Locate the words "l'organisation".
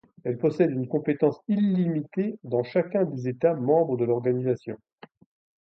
4.05-4.79